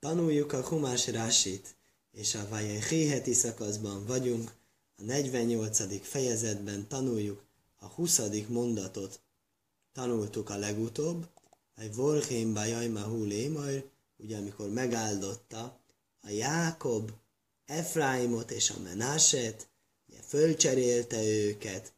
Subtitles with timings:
[0.00, 1.74] Tanuljuk a Humás Rásit,
[2.12, 4.52] és a Vajai heti szakaszban vagyunk,
[4.96, 6.06] a 48.
[6.06, 7.42] fejezetben tanuljuk
[7.78, 8.20] a 20.
[8.48, 9.20] mondatot.
[9.92, 11.28] Tanultuk a legutóbb,
[11.76, 13.84] egy Vorhém Bajajma Hulémajr,
[14.16, 15.80] ugye amikor megáldotta
[16.20, 17.10] a Jákob,
[17.66, 19.68] Efraimot és a Menáset,
[20.08, 21.92] ugye fölcserélte őket,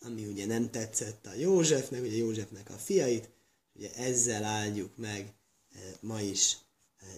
[0.00, 3.28] ami ugye nem tetszett a Józsefnek, ugye Józsefnek a fiait,
[3.74, 5.34] ugye ezzel áldjuk meg
[5.74, 6.56] e, ma is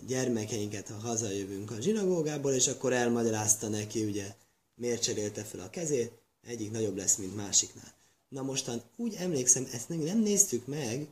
[0.07, 4.34] gyermekeinket, ha hazajövünk a zsinagógából, és akkor elmagyarázta neki, ugye,
[4.74, 7.95] miért cserélte fel a kezét, egyik nagyobb lesz, mint másiknál.
[8.28, 11.09] Na mostan úgy emlékszem, ezt nem, nem néztük meg,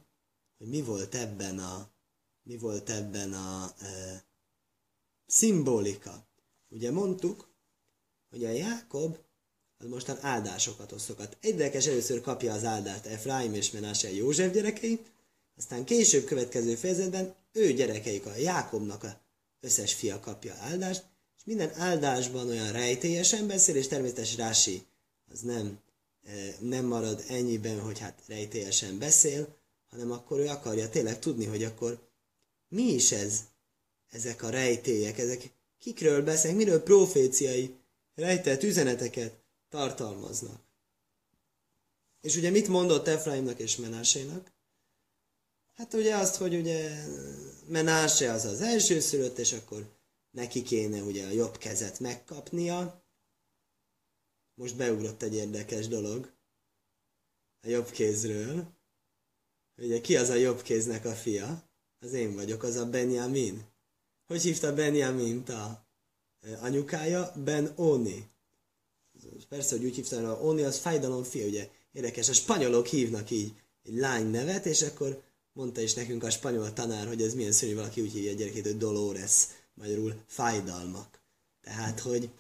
[0.59, 1.89] hogy mi volt ebben a,
[2.43, 4.25] mi volt ebben a e,
[5.27, 6.27] szimbolika.
[6.69, 7.49] Ugye mondtuk,
[8.31, 9.17] hogy a Jákob
[9.79, 11.37] az mostan áldásokat osztogat.
[11.41, 15.01] Érdekes, először kapja az áldást Efraim és Menashe József gyerekei,
[15.57, 19.21] aztán később következő fejezetben ő gyerekeik, a Jákobnak a
[19.61, 21.05] összes fia kapja áldást,
[21.37, 24.83] és minden áldásban olyan rejtélyesen beszél, és természetesen Rási
[25.33, 25.79] az nem,
[26.23, 29.57] e, nem marad ennyiben, hogy hát rejtélyesen beszél,
[29.91, 32.09] hanem akkor ő akarja tényleg tudni, hogy akkor
[32.69, 33.41] mi is ez,
[34.11, 37.75] ezek a rejtélyek, ezek kikről beszélnek, miről proféciai
[38.15, 40.63] rejtett üzeneteket tartalmaznak.
[42.21, 44.53] És ugye mit mondott Efraimnak és Menásénak?
[45.75, 47.07] Hát ugye azt, hogy ugye
[47.69, 49.87] Menáse az az első szülött, és akkor
[50.31, 53.03] neki kéne ugye a jobb kezet megkapnia.
[54.55, 56.33] Most beugrott egy érdekes dolog
[57.61, 58.65] a jobb kézről.
[59.77, 61.63] Ugye ki az a jobb kéznek a fia?
[62.01, 63.65] Az én vagyok, az a Benjamin.
[64.27, 65.87] Hogy hívta Benjamint a
[66.61, 67.33] anyukája?
[67.45, 68.29] Ben Oni.
[69.49, 73.53] Persze, hogy úgy hívta, hogy Oni az fájdalom fia, ugye érdekes, a spanyolok hívnak így
[73.83, 75.23] egy lány nevet, és akkor
[75.55, 78.65] mondta is nekünk a spanyol tanár, hogy ez milyen szörnyű, valaki úgy hívja a gyerekét,
[78.65, 81.21] hogy Dolores, magyarul fájdalmak.
[81.61, 82.31] Tehát, hogy,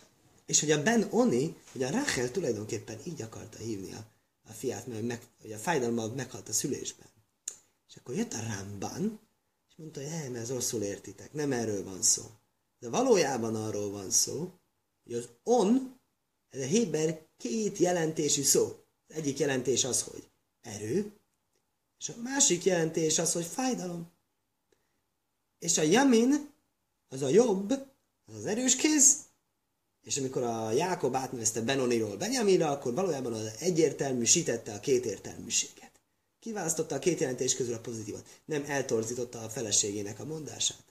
[0.47, 4.07] és hogy a Ben Oni, hogy a Rachel tulajdonképpen így akarta hívni a,
[4.49, 7.09] a fiát, mert meg, hogy a fájdalma meghalt a szülésben.
[7.89, 9.21] És akkor jött a Ramban,
[9.69, 12.23] és mondta, hogy nem, ez rosszul értitek, nem erről van szó.
[12.79, 14.53] De valójában arról van szó,
[15.05, 16.01] hogy az on,
[16.51, 18.85] ez a Héber két jelentésű szó.
[19.09, 21.13] Az egyik jelentés az, hogy erő,
[21.99, 24.13] és a másik jelentés az, hogy fájdalom.
[25.59, 26.53] És a yamin,
[27.09, 27.71] az a jobb,
[28.27, 29.17] az az erős kéz,
[30.03, 36.01] és amikor a Jákob átnevezte Benoniról Benjaminra, akkor valójában az egyértelműsítette a kétértelműséget.
[36.41, 38.41] Kiválasztotta a két jelentés közül a pozitívat.
[38.45, 40.85] Nem eltorzította a feleségének a mondását.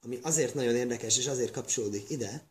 [0.00, 2.50] Ami azért nagyon érdekes, és azért kapcsolódik ide,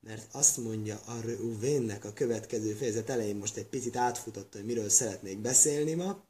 [0.00, 4.88] mert azt mondja a Reuvénnek a következő fejezet elején, most egy picit átfutotta, hogy miről
[4.88, 6.24] szeretnék beszélni ma,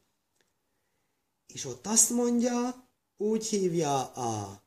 [1.52, 4.62] és ott azt mondja, úgy hívja a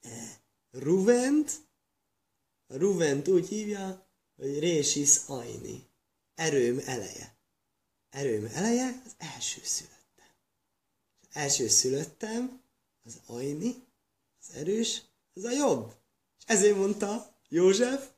[0.00, 1.50] e, Ruvent,
[2.66, 4.06] Ruvent úgy hívja,
[4.36, 5.86] hogy Résis Aini,
[6.34, 7.36] erőm eleje.
[8.10, 10.34] Erőm eleje az első szülöttem.
[11.20, 12.62] Az első szülöttem,
[13.02, 13.84] az Aini,
[14.40, 15.02] az erős,
[15.34, 15.94] az a jobb.
[16.38, 18.08] És ezért mondta József,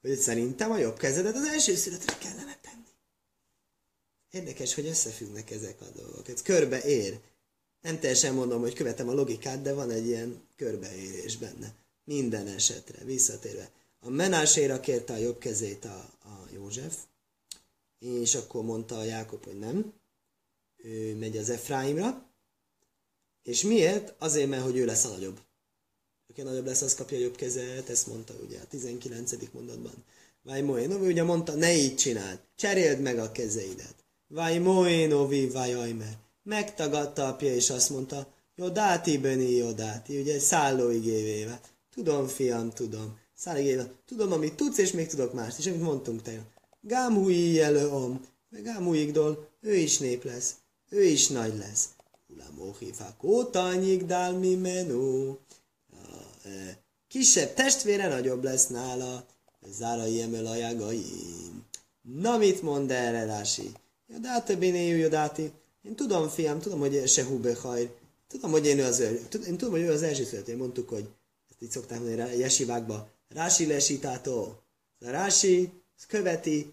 [0.00, 2.60] hogy szerintem a jobb kezedet az első születre kellene.
[4.32, 6.28] Érdekes, hogy összefüggnek ezek a dolgok.
[6.28, 7.20] Ez körbe ér.
[7.80, 11.74] Nem teljesen mondom, hogy követem a logikát, de van egy ilyen körbeérés benne.
[12.04, 13.70] Minden esetre, visszatérve.
[14.00, 16.96] A menáséra kérte a jobb kezét a, a József,
[17.98, 19.92] és akkor mondta a Jákob, hogy nem.
[20.76, 22.26] Ő megy az Efraimra.
[23.42, 24.14] És miért?
[24.18, 25.40] Azért, mert hogy ő lesz a nagyobb.
[26.28, 29.32] Aki nagyobb lesz, az kapja a jobb kezet, ezt mondta ugye a 19.
[29.52, 30.04] mondatban.
[30.42, 34.01] Vaj Moénovi ugye mondta, ne így csináld, cseréld meg a kezeidet.
[34.34, 36.16] Vaj Moénovi, vaj Ajmer.
[36.42, 41.60] Megtagadta apja, és azt mondta, Jodáti Beni Jodáti, ugye szállóigévével.
[41.94, 43.18] Tudom, fiam, tudom.
[43.34, 43.92] Szállóigévével.
[44.06, 46.32] Tudom, amit tudsz, és még tudok mást is, amit mondtunk te.
[46.80, 47.90] Gámúi jelő
[48.50, 50.54] meg Gámúigdól, ő is nép lesz,
[50.88, 51.88] ő is nagy lesz.
[52.28, 55.38] Ulamóhifák, ótanyik dál mi menú
[57.08, 59.26] kisebb testvére nagyobb lesz nála.
[59.70, 61.64] Zára ilyen a jágaim.
[62.02, 63.72] Na mit mond erre, Rási?
[64.12, 65.52] Jodáte bénéjú, Jodáti.
[65.82, 67.90] Én tudom, fiam, tudom, hogy se húbehajr.
[68.28, 69.00] Tudom, hogy én, ő az,
[69.46, 70.56] én tudom, hogy ő az első születő.
[70.56, 71.08] Mondtuk, hogy
[71.50, 73.08] ezt így szokták mondani jesivákba.
[73.28, 74.62] Rási lesítátó.
[74.98, 75.72] A Rási
[76.08, 76.72] követi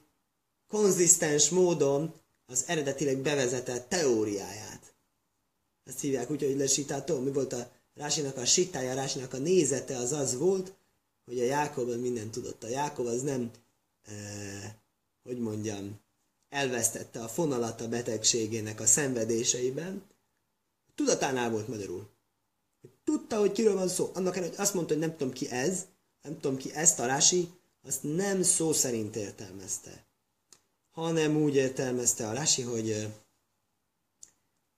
[0.68, 2.14] konzisztens módon
[2.46, 4.94] az eredetileg bevezetett teóriáját.
[5.84, 7.20] Ezt hívják úgy, hogy lesítátó.
[7.20, 10.74] Mi volt a Rásinak a sitája, Rásinak a nézete az az volt,
[11.26, 12.64] hogy a Jákob minden tudott.
[12.64, 13.52] A Jákob az nem,
[14.04, 14.14] e,
[15.24, 16.00] hogy mondjam,
[16.50, 20.04] elvesztette a fonalat a betegségének a szenvedéseiben,
[20.96, 22.10] tudatánál volt magyarul.
[23.04, 24.12] tudta, hogy kiről van szó.
[24.14, 25.86] Annak ellenére, hogy azt mondta, hogy nem tudom ki ez,
[26.22, 27.50] nem tudom ki ezt a Rási,
[27.82, 30.06] azt nem szó szerint értelmezte,
[30.92, 32.90] hanem úgy értelmezte a Rási, hogy,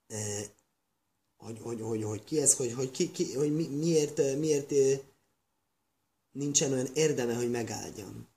[0.06, 0.46] eh,
[1.36, 4.72] hogy, hogy, hogy, hogy ki ez, hogy, hogy, ki, ki, hogy mi, miért, miért
[6.30, 8.28] nincsen olyan érdeme, hogy megáldjam.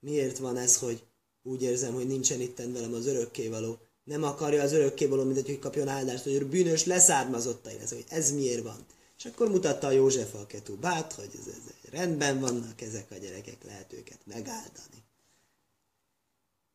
[0.00, 1.06] Miért van ez, hogy
[1.46, 3.78] úgy érzem, hogy nincsen itt velem az örökkévaló.
[4.04, 8.62] Nem akarja az örökkévaló, mint hogy kapjon áldást, hogy bűnös leszármazottai lesz, hogy ez miért
[8.62, 8.86] van.
[9.18, 13.64] És akkor mutatta a József a ketubát, hogy ez, ez, rendben vannak ezek a gyerekek,
[13.64, 15.04] lehet őket megáldani.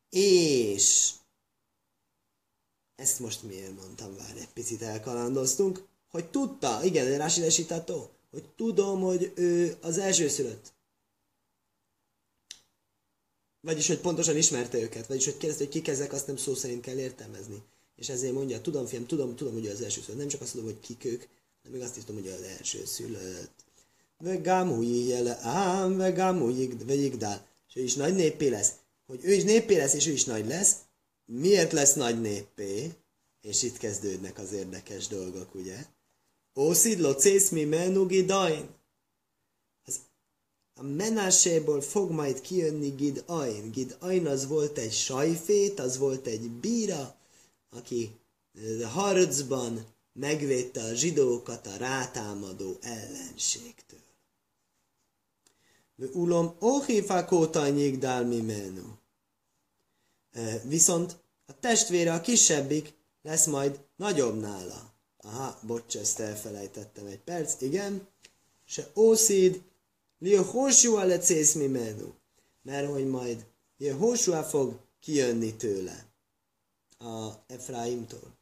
[0.09, 1.12] És
[2.95, 7.65] ezt most miért mondtam, várj, egy picit elkalandoztunk, hogy tudta, igen, Rási
[8.31, 10.73] hogy tudom, hogy ő az első szülött.
[13.62, 16.81] Vagyis, hogy pontosan ismerte őket, vagyis, hogy kérdezte, hogy kik ezek, azt nem szó szerint
[16.81, 17.62] kell értelmezni.
[17.96, 20.19] És ezért mondja, tudom, fiam, tudom, tudom, hogy az első szülött.
[20.19, 21.24] Nem csak azt tudom, hogy kik ők,
[21.63, 23.66] de még azt is tudom, hogy az első szülött.
[24.18, 27.48] Vegám új jele ám, vegám új vegyigdál.
[27.68, 28.72] És ő is nagy néppé lesz.
[29.08, 30.75] Hogy ő is néppé lesz, és ő is nagy lesz.
[31.25, 32.92] Miért lesz nagy néppé?
[33.42, 35.86] És itt kezdődnek az érdekes dolgok, ugye?
[36.56, 38.69] Ószid locész mi menugi dain.
[40.75, 43.71] A menáséból fog majd kijönni Gid Ain.
[43.71, 47.15] Gid Ain az volt egy sajfét, az volt egy bíra,
[47.69, 48.19] aki
[48.91, 54.00] harcban megvédte a zsidókat a rátámadó ellenségtől.
[56.13, 58.88] Ulom ohifakóta nyigdál mimenu.
[60.63, 61.15] Viszont
[61.45, 64.94] a testvére, a kisebbik lesz majd nagyobb nála.
[65.18, 68.07] Aha, bocs, ezt elfelejtettem egy perc, igen.
[68.65, 69.62] Se ószid,
[70.23, 72.13] Jehoshua lecész mimenu.
[72.62, 73.45] Mert hogy majd
[73.77, 76.06] Jehoshua fog kijönni tőle
[76.97, 78.38] a Efraimtól.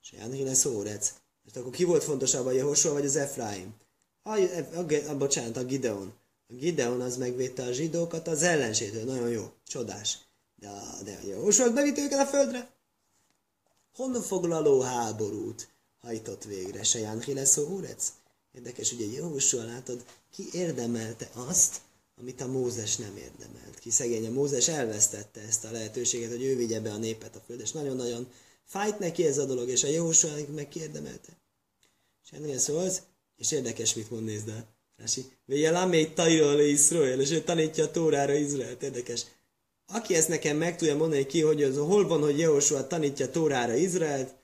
[0.00, 1.14] Se Janhi lesz órec.
[1.44, 3.74] Most akkor ki volt fontosabb, a Jehoshua vagy az Efraim?
[4.22, 6.14] A, a, a, a, bocsánat, a Gideon.
[6.48, 9.04] A Gideon az megvédte a zsidókat az ellenségtől.
[9.04, 10.18] Nagyon jó, csodás.
[10.56, 12.70] De a, de a Jehoshua bevitt őket a földre.
[13.94, 15.68] Honnan foglaló háborút
[16.00, 16.82] hajtott végre?
[16.82, 18.12] Se Janhi lesz órec?
[18.54, 21.80] Érdekes, ugye Jósua látod, ki érdemelte azt,
[22.20, 23.78] amit a Mózes nem érdemelt.
[23.78, 27.42] Ki szegény a Mózes elvesztette ezt a lehetőséget, hogy ő vigye be a népet a
[27.46, 28.28] föld, és nagyon-nagyon
[28.64, 31.38] fájt neki ez a dolog, és a Jósua meg kiérdemelte.
[32.24, 33.02] És ennél szólsz,
[33.36, 34.72] és érdekes, mit mond, nézd el.
[34.96, 38.82] Rási, Véjelamé tajról Izrael, és ő tanítja a Tórára Izraelt.
[38.82, 39.24] Érdekes.
[39.86, 43.74] Aki ezt nekem meg tudja mondani ki, hogy az, hol van, hogy Jósua tanítja Tórára
[43.74, 44.34] Izraelt,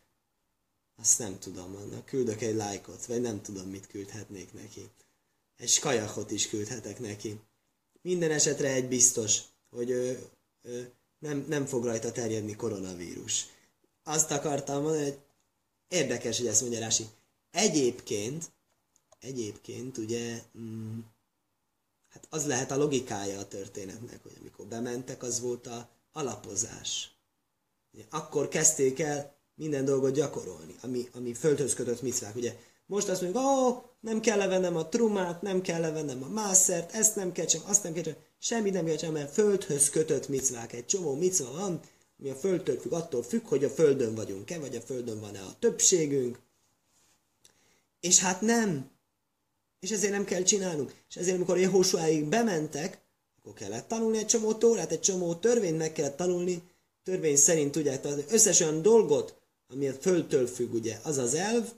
[1.00, 4.91] azt nem tudom, annak küldök egy lájkot, vagy nem tudom, mit küldhetnék neki.
[5.56, 7.41] Egy skajachot is küldhetek neki.
[8.02, 10.29] Minden esetre egy biztos, hogy ő,
[10.62, 13.47] ő, nem, nem fog rajta terjedni koronavírus.
[14.02, 15.19] Azt akartam mondani, hogy
[15.88, 17.06] érdekes, hogy ezt mondja Rási.
[17.50, 18.53] Egyébként,
[19.19, 20.99] egyébként ugye, mm,
[22.08, 27.11] hát az lehet a logikája a történetnek, hogy amikor bementek, az volt a alapozás.
[28.11, 32.36] Akkor kezdték el minden dolgot gyakorolni, ami, ami földhöz kötött micvák.
[32.36, 36.28] Ugye most azt mondjuk, ó, oh, nem kell levennem a trumát, nem kell levennem a
[36.28, 39.90] mászert, ezt nem kell csak, azt nem kell csak, semmi nem kell csak, mert földhöz
[39.90, 40.72] kötött micvák.
[40.72, 41.80] Egy csomó micva van,
[42.18, 45.56] ami a földtől függ, attól függ, hogy a földön vagyunk-e, vagy a földön van-e a
[45.58, 46.38] többségünk.
[48.00, 48.90] És hát nem.
[49.81, 50.94] És ezért nem kell csinálnunk.
[51.08, 53.00] És ezért, amikor Jehosuáig bementek,
[53.38, 56.62] akkor kellett tanulni egy csomó tórát, egy csomó törvényt meg kellett tanulni,
[57.05, 59.40] törvény szerint tudják, az összes olyan dolgot,
[59.72, 61.72] ami a földtől függ, ugye, az az elv,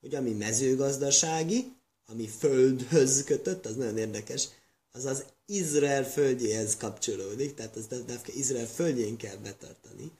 [0.00, 1.72] hogy ami mezőgazdasági,
[2.06, 4.48] ami földhöz kötött, az nagyon érdekes,
[4.92, 10.10] az az Izrael földjéhez kapcsolódik, tehát az nem Izrael földjén kell betartani,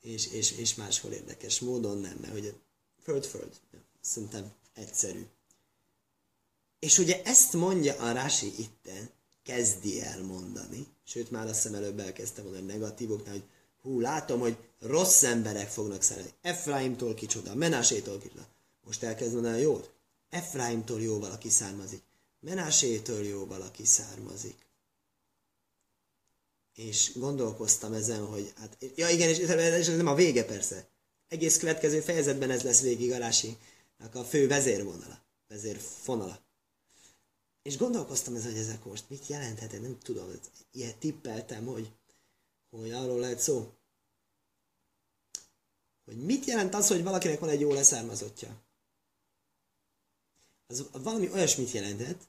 [0.00, 2.54] és, és, és máshol érdekes módon nem, mert hogy
[3.02, 3.52] föld-föld,
[4.00, 5.26] szerintem egyszerű.
[6.78, 9.10] És ugye ezt mondja a Rási itten,
[9.42, 13.44] kezdi el mondani, sőt már azt hiszem előbb elkezdtem mondani negatívoknál, hogy
[13.82, 16.32] hú, látom, hogy rossz emberek fognak szeretni.
[16.40, 18.46] Efraimtól kicsoda, Menásétól kicsoda.
[18.84, 19.90] Most elkezd mondani a jót.
[20.30, 22.02] Efraimtól jó valaki származik.
[22.40, 24.56] Menásétől jó valaki származik.
[26.74, 30.88] És gondolkoztam ezen, hogy hát, ja igen, és ez nem a vége persze.
[31.28, 36.40] Egész következő fejezetben ez lesz végig Arásinak a fő vezérvonala, vezérfonala.
[37.62, 40.30] És gondolkoztam ezen, hogy ezek most mit jelenthet, nem tudom,
[40.72, 41.90] ilyet tippeltem, hogy
[42.70, 43.72] hogy arról lehet szó,
[46.04, 48.62] hogy mit jelent az, hogy valakinek van egy jó leszármazottja.
[50.66, 52.28] Az valami olyasmit jelenthet,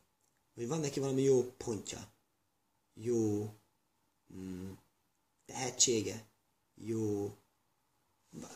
[0.54, 2.12] hogy van neki valami jó pontja,
[2.94, 3.50] jó
[4.34, 4.72] mm,
[5.46, 6.26] tehetsége,
[6.76, 7.36] jó,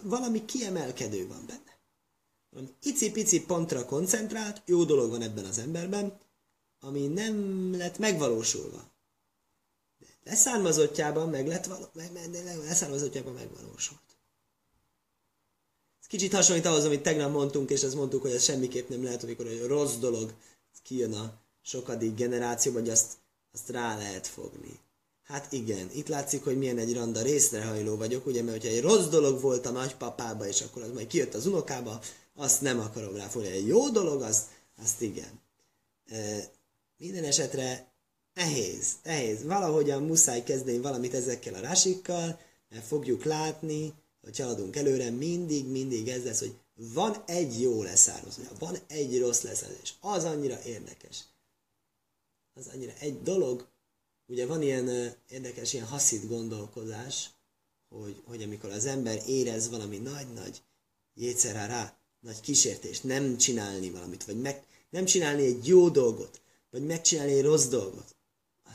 [0.01, 1.79] valami kiemelkedő van benne.
[2.49, 6.19] valami icipici pontra koncentrált, jó dolog van ebben az emberben,
[6.79, 8.94] ami nem lett megvalósulva.
[10.25, 13.99] Leszármazottjában meg lett való, meg, meg, leszármazottjában megvalósult.
[16.01, 19.23] Ez kicsit hasonlít ahhoz, amit tegnap mondtunk, és azt mondtuk, hogy ez semmiképp nem lehet,
[19.23, 20.33] amikor egy rossz dolog
[20.83, 23.13] kijön a sokadik generációban, hogy azt,
[23.53, 24.79] azt rá lehet fogni.
[25.23, 29.07] Hát igen, itt látszik, hogy milyen egy randa részrehajló vagyok, ugye, mert hogyha egy rossz
[29.07, 31.99] dolog volt a nagypapába, és akkor az majd kijött az unokába,
[32.35, 33.47] azt nem akarom ráfogni.
[33.47, 34.45] Egy jó dolog, azt,
[34.83, 35.41] azt igen.
[36.05, 36.51] E,
[36.97, 37.93] minden esetre
[38.35, 39.43] nehéz, nehéz.
[39.43, 42.39] Valahogyan muszáj kezdeni valamit ezekkel a rásikkal,
[42.69, 48.49] mert fogjuk látni, hogy haladunk előre, mindig, mindig ez lesz, hogy van egy jó leszármazója,
[48.59, 51.23] van egy rossz leszármazója, és az annyira érdekes.
[52.53, 53.67] Az annyira egy dolog,
[54.27, 57.29] ugye van ilyen érdekes, ilyen haszid gondolkozás,
[57.89, 60.61] hogy, hogy amikor az ember érez valami nagy-nagy
[61.13, 66.85] jétszerá rá, nagy kísértést, nem csinálni valamit, vagy meg, nem csinálni egy jó dolgot, vagy
[66.85, 68.14] megcsinálni egy rossz dolgot,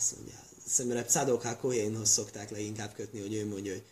[0.01, 0.35] azt mondja,
[0.67, 3.85] szemre Pszadok Kohénhoz szokták leginkább kötni, hogy ő mondja, hogy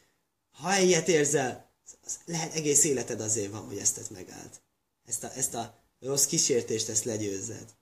[0.51, 1.71] ha ilyet érzel,
[2.05, 4.61] az lehet egész életed azért van, hogy ezt, megállt.
[5.05, 7.75] Ezt a, ezt a rossz kísértést, ezt legyőzzed.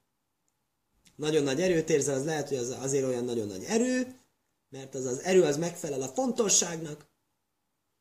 [1.16, 4.20] Nagyon nagy erőt érzel, az lehet, hogy az azért olyan nagyon nagy erő,
[4.68, 7.06] mert az az erő az megfelel a fontosságnak.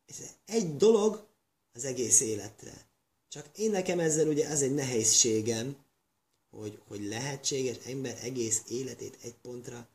[0.06, 0.16] Ez
[0.46, 1.26] egy dolog
[1.72, 2.86] az egész életre.
[3.28, 5.76] Csak én nekem ezzel ugye ez egy nehézségem,
[6.50, 9.88] hogy, hogy lehetséges ember egész életét egy pontra,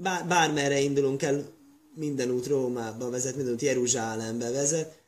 [0.00, 1.58] bár, bármerre indulunk el,
[1.94, 5.02] minden út Rómába vezet, minden út Jeruzsálembe vezet,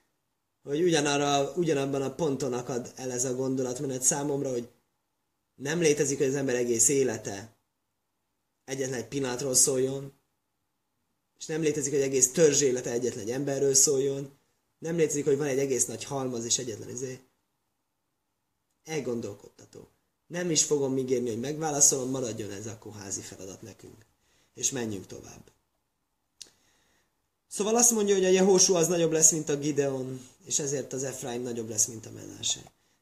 [0.62, 4.68] hogy ugyanarra, ugyanabban a ponton akad el ez a gondolatmenet számomra, hogy
[5.54, 7.56] nem létezik, hogy az ember egész élete
[8.64, 10.12] egyetlen egy pillanatról szóljon,
[11.38, 14.38] és nem létezik, hogy egész törzs élete egyetlen egy emberről szóljon,
[14.78, 17.20] nem létezik, hogy van egy egész nagy halmaz és egyetlen izé.
[18.84, 19.88] Elgondolkodtató.
[20.26, 24.11] Nem is fogom ígérni, hogy megválaszolom, maradjon ez a házi feladat nekünk.
[24.54, 25.50] És menjünk tovább.
[27.48, 31.04] Szóval azt mondja, hogy a Jehósú az nagyobb lesz, mint a Gideon, és ezért az
[31.04, 32.10] Efraim nagyobb lesz, mint a.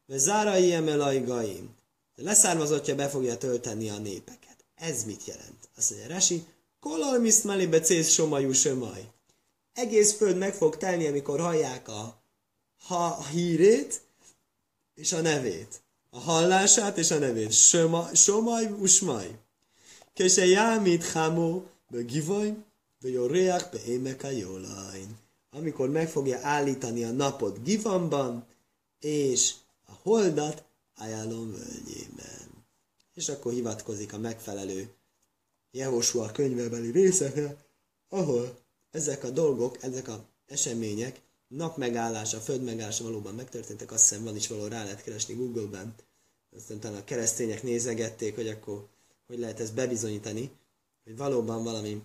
[0.06, 1.74] Mert Zárai Emelaigaim,
[2.16, 4.64] leszármazottja be fogja tölteni a népeket.
[4.74, 5.68] Ez mit jelent?
[5.76, 6.44] Azt mondja Resi,
[6.80, 9.08] kolal miszmeli becész somajú sömaj.
[9.72, 12.22] Egész föld meg fog telni, amikor hallják a,
[12.86, 14.00] ha, hírét
[14.94, 15.80] és a nevét.
[16.10, 17.52] A hallását és a nevét.
[17.52, 19.38] Söma, somaj, usmaj.
[20.12, 22.54] Kese jámit hámó, be givaj,
[23.00, 25.18] Vöjoreach beémek a jólajn.
[25.50, 28.46] Amikor meg fogja állítani a napot Givanban,
[29.00, 29.54] és
[29.86, 30.64] a holdat
[30.96, 32.64] Ajálon völgyében.
[33.14, 34.88] És akkor hivatkozik a megfelelő
[35.70, 37.56] Jehosua könyvebeli részekre,
[38.08, 38.58] ahol
[38.90, 44.36] ezek a dolgok, ezek a események, nap megállása, föld megállása valóban megtörténtek, azt hiszem van
[44.36, 45.94] is való rá lehet keresni Google-ben.
[46.56, 48.88] Aztán talán a keresztények nézegették, hogy akkor
[49.30, 50.50] hogy lehet ezt bebizonyítani,
[51.04, 52.02] hogy valóban valami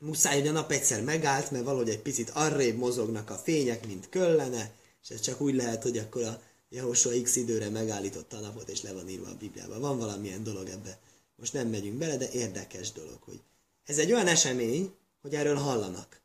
[0.00, 4.08] muszáj, hogy a nap egyszer megállt, mert valahogy egy picit arrébb mozognak a fények, mint
[4.08, 8.68] köllene, és ez csak úgy lehet, hogy akkor a Jehosua x időre megállította a napot,
[8.68, 9.80] és le van írva a Bibliában.
[9.80, 10.98] Van valamilyen dolog ebbe.
[11.36, 13.40] Most nem megyünk bele, de érdekes dolog, hogy
[13.84, 16.20] ez egy olyan esemény, hogy erről hallanak.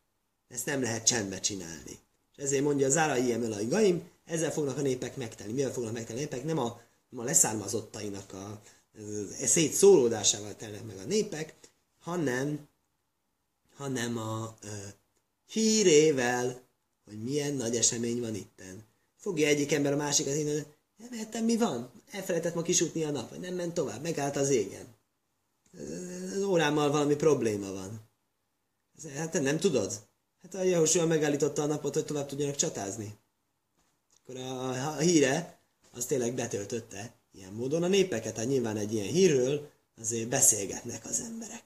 [0.47, 1.99] Ezt nem lehet csendbe csinálni.
[2.35, 5.53] És ezért mondja az Emel a Gaim, ezzel fognak a népek megtelni.
[5.53, 6.43] Mivel fognak megtelni a népek?
[6.43, 8.61] Nem a, nem a leszármazottainak a,
[9.41, 11.55] a szétszólódásával telnek meg a népek,
[11.99, 12.67] hanem
[13.75, 14.67] hanem a ö,
[15.45, 16.61] hírével,
[17.05, 18.83] hogy milyen nagy esemény van itten.
[19.17, 20.63] Fogja egyik ember a másikat hinni,
[20.97, 21.91] nem értem, mi van?
[22.11, 24.85] Elfelejtett ma kisútni a nap, vagy nem ment tovább, megállt az égen.
[26.35, 28.01] Az órámmal valami probléma van.
[29.15, 30.07] Hát te nem tudod?
[30.41, 33.17] Hát a Jehosua megállította a napot, hogy tovább tudjanak csatázni.
[34.21, 35.59] Akkor a, a híre,
[35.91, 38.37] az tényleg betöltötte ilyen módon a népeket.
[38.37, 39.69] Hát nyilván egy ilyen hírről
[40.01, 41.63] azért beszélgetnek az emberek.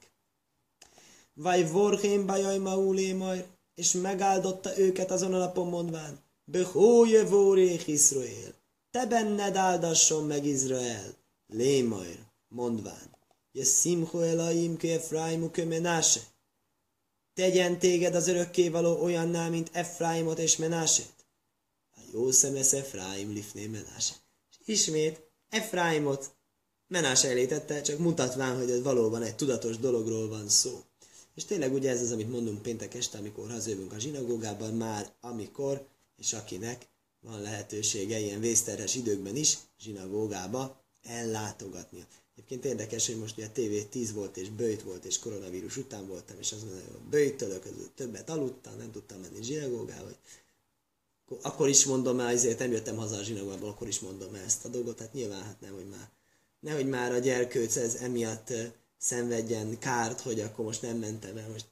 [1.34, 8.54] Vaj vorhém bajaj maulé majd, és megáldotta őket azon a napon mondván, Behóje vórék Iszrael,
[8.90, 11.14] te benned áldasson meg Izrael,
[11.46, 13.16] lémajr, mondván,
[13.52, 16.20] je szimho elaim ke Efraimu ke Menase,
[17.34, 21.14] tegyen téged az örökkévaló olyanná, mint Efraimot és Menásét.
[21.96, 24.14] A jó szem lesz Efraim lifné Menase.
[24.50, 26.36] És ismét Efraimot
[26.86, 30.82] Menase elétette, csak mutatván, hogy ez valóban egy tudatos dologról van szó.
[31.34, 35.86] És tényleg ugye ez az, amit mondunk péntek este, amikor hazajövünk a zsinagógában, már amikor
[36.16, 36.86] és akinek
[37.20, 42.06] van lehetősége ilyen vészterhes időkben is zsinagógába ellátogatnia.
[42.36, 46.36] Egyébként érdekes, hogy most ugye TV 10 volt, és bőjt volt, és koronavírus után voltam,
[46.38, 50.18] és azon a bőjtölök többet aludtam, nem tudtam menni zsinagógába, hogy
[51.42, 54.64] akkor, is mondom el, ezért nem jöttem haza a zsinagógából, akkor is mondom el ezt
[54.64, 56.08] a dolgot, hát nyilván hát nem, hogy már,
[56.60, 58.52] nehogy már a gyerkőc ez emiatt
[58.98, 61.66] szenvedjen kárt, hogy akkor most nem mentem el, most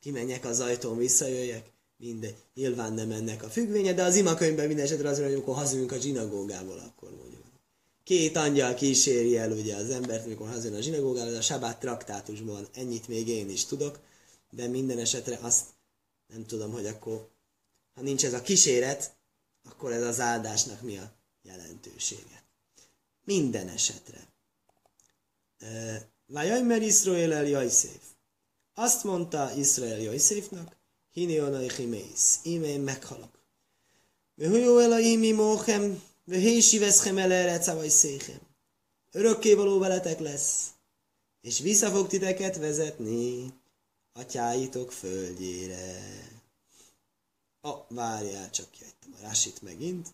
[0.00, 2.36] kimenjek az ajtón, visszajöjjek, mindegy.
[2.54, 5.98] Nyilván nem ennek a függvénye, de az imakönyvben minden esetre azért, hogy amikor hazajönk a
[5.98, 7.42] zsinagógából, akkor mondjuk.
[8.04, 13.08] Két angyal kíséri el ugye az embert, amikor hazajön a zsinagógából, a sabát traktátusban, ennyit
[13.08, 13.98] még én is tudok,
[14.50, 15.64] de minden esetre azt
[16.26, 17.28] nem tudom, hogy akkor,
[18.00, 19.16] ha nincs ez a kíséret,
[19.64, 22.44] akkor ez az áldásnak mi a jelentősége.
[23.24, 24.28] Minden esetre.
[26.26, 28.02] Vajajmer Iszrael el Jajszéf.
[28.74, 30.76] Azt mondta Iszrael Jajszéfnak,
[31.12, 33.38] Hinionai Chimész, íme én meghalok.
[34.34, 38.40] Vehujó el a imi móchem, vehési veszhem el erre szavai széchem.
[39.10, 40.68] Örökkévaló veletek lesz,
[41.40, 43.52] és vissza fog titeket vezetni
[44.12, 46.28] atyáitok földjére.
[47.60, 50.08] A, várjál, csak jöttem a rásit megint.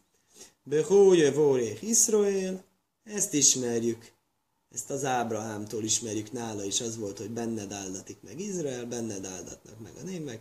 [0.62, 2.64] Behóje vorék Iszrael,
[3.04, 4.12] ezt ismerjük.
[4.70, 9.80] Ezt az Ábrahámtól ismerjük nála is, az volt, hogy benned áldatik meg Izrael, benned áldatnak
[9.80, 10.40] meg a némek,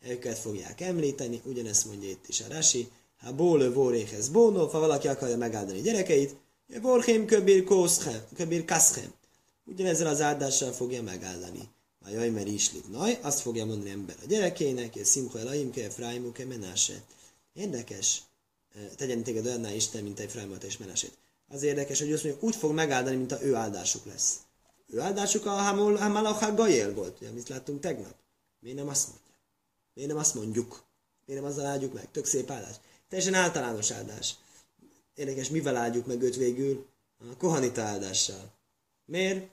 [0.00, 5.08] őket fogják említeni, ugyanezt mondja itt is a Rasi, ha bólő voréhez bónó, ha valaki
[5.08, 6.36] akarja megáldani gyerekeit,
[6.82, 9.12] vorhém köbír kószhem, köbír kaszhem.
[9.64, 11.68] Ugyanezzel az áldással fogja megáldani.
[12.04, 16.44] A jaj, mert islik naj, azt fogja mondani ember a gyerekének, és szimho elaimke, frájmuke,
[16.44, 17.02] menáse.
[17.52, 18.22] Érdekes,
[18.96, 21.16] tegyen téged olyanná Isten, mint egy frájmot és menásét.
[21.48, 24.38] Az érdekes, hogy azt mondja, úgy fog megáldani, mint a ő áldásuk lesz.
[24.86, 28.14] Ő áldásuk a Hamalachá Gajel volt, ugye, amit láttunk tegnap.
[28.60, 29.24] Miért nem azt mondja?
[29.94, 30.84] Miért nem azt mondjuk?
[31.26, 32.10] Miért nem azzal áldjuk meg?
[32.10, 32.76] Tök szép áldás.
[33.08, 34.34] Teljesen általános áldás.
[35.14, 36.86] Érdekes, mivel áldjuk meg őt végül?
[37.18, 38.52] A kohanita áldással.
[39.04, 39.48] Miért?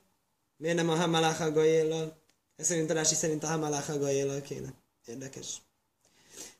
[0.57, 2.20] Miért nem a Hamalacha Gajellal?
[2.61, 4.73] Szerint a Rási szerint a Hamalacha Gajellal kéne.
[5.05, 5.61] Érdekes.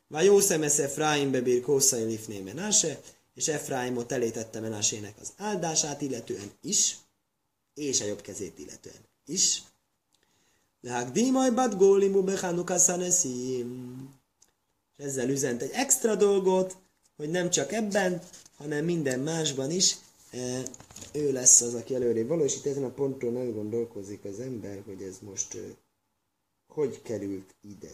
[0.08, 3.00] Vagy jó szemesz Efraim bebír kószai lifné menáse,
[3.34, 6.96] és Efraimot elétette menásének az áldását illetően is,
[7.74, 9.62] és a jobb kezét illetően is.
[10.80, 12.28] Lágdímaj bad gólimu.
[12.28, 13.54] És
[14.96, 16.76] ezzel üzent egy extra dolgot,
[17.16, 18.22] hogy nem csak ebben,
[18.56, 19.96] hanem minden másban is
[20.30, 20.62] e,
[21.12, 24.82] ő lesz az, aki előrébb való, és itt ezen a ponton nem gondolkozik az ember,
[24.86, 25.58] hogy ez most e,
[26.72, 27.90] hogy került ide.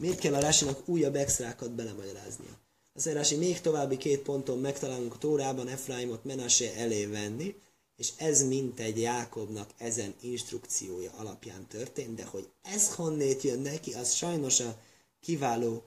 [0.00, 2.58] Miért kell a Rásinak újabb extrákat belemagyaráznia?
[2.92, 7.54] Az Rási még további két ponton megtalálunk a Tórában Efraimot Menasé elé venni,
[7.96, 13.92] és ez mint egy Jákobnak ezen instrukciója alapján történt, de hogy ez honnét jön neki,
[13.92, 14.80] az sajnos a
[15.20, 15.82] kiváló,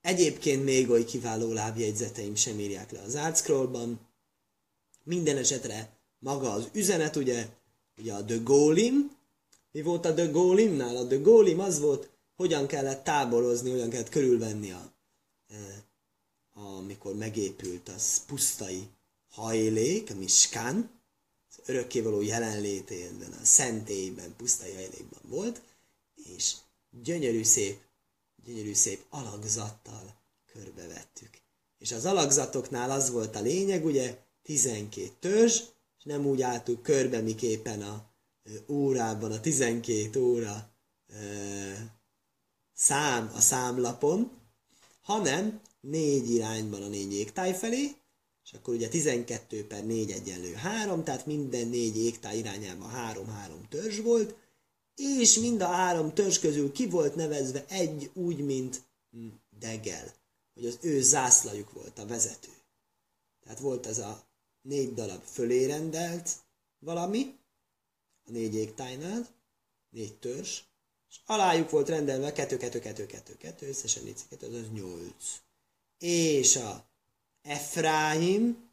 [0.00, 4.00] egyébként még oly kiváló lábjegyzeteim sem írják le az Artscrollban.
[5.04, 7.46] Minden esetre maga az üzenet, ugye,
[7.98, 9.16] ugye a The Golim,
[9.72, 10.96] mi volt a The Golimnál?
[10.96, 14.92] A The Golim az volt, hogyan kellett táborozni, hogyan kellett körülvenni a,
[15.48, 15.84] e,
[16.54, 18.88] amikor megépült az pusztai
[19.30, 20.90] hajlék, a miskán,
[21.66, 25.62] örökkévaló jelenlétében, a szentélyben, puszta jajlékban volt,
[26.14, 26.54] és
[27.02, 27.80] gyönyörű szép,
[28.44, 30.14] gyönyörű szép alakzattal
[30.52, 31.30] körbevettük.
[31.78, 35.60] És az alakzatoknál az volt a lényeg, ugye, 12 törzs,
[35.98, 38.11] és nem úgy álltuk körbe, miképpen a
[38.68, 40.70] órában, a 12 óra
[42.72, 44.30] szám a számlapon,
[45.02, 47.96] hanem négy irányban a négy égtáj felé,
[48.44, 53.98] és akkor ugye 12 per 4 egyenlő 3, tehát minden négy égtáj irányában 3-3 törzs
[54.00, 54.34] volt,
[54.94, 58.82] és mind a három törzs közül ki volt nevezve egy úgy, mint
[59.58, 60.14] Degel,
[60.54, 62.50] hogy az ő zászlajuk volt a vezető.
[63.44, 64.24] Tehát volt ez a
[64.62, 66.30] négy darab fölé rendelt
[66.78, 67.40] valami,
[68.24, 69.26] a négy égtájnál,
[69.90, 70.60] négy törzs,
[71.10, 75.14] és alájuk volt rendelve 2, 2, 2, 2, 2, összesen 4, 2, az 8.
[75.98, 76.84] És a
[77.42, 78.70] Efraim